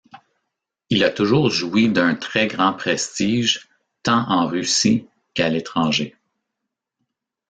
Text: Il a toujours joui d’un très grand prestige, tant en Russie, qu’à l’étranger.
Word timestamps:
Il 0.89 1.03
a 1.03 1.11
toujours 1.11 1.51
joui 1.51 1.87
d’un 1.87 2.15
très 2.15 2.47
grand 2.47 2.73
prestige, 2.73 3.69
tant 4.01 4.27
en 4.29 4.47
Russie, 4.47 5.05
qu’à 5.35 5.47
l’étranger. 5.47 6.17